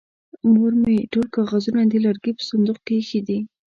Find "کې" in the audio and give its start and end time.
2.85-2.93